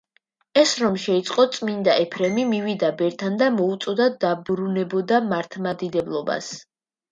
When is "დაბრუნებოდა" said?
4.49-5.23